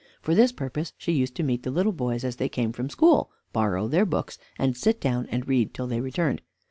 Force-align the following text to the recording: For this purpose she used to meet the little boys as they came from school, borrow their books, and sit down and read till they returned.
For 0.19 0.33
this 0.33 0.51
purpose 0.51 0.93
she 0.97 1.11
used 1.11 1.35
to 1.35 1.43
meet 1.43 1.61
the 1.61 1.69
little 1.69 1.91
boys 1.91 2.23
as 2.23 2.37
they 2.37 2.49
came 2.49 2.71
from 2.71 2.89
school, 2.89 3.29
borrow 3.53 3.87
their 3.87 4.03
books, 4.03 4.39
and 4.57 4.75
sit 4.75 4.99
down 4.99 5.27
and 5.29 5.47
read 5.47 5.75
till 5.75 5.85
they 5.85 6.01
returned. 6.01 6.41